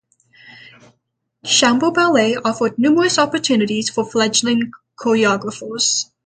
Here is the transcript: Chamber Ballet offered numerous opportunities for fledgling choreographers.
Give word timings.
Chamber 1.45 1.91
Ballet 1.93 2.35
offered 2.43 2.79
numerous 2.79 3.19
opportunities 3.19 3.91
for 3.91 4.03
fledgling 4.03 4.71
choreographers. 4.99 6.05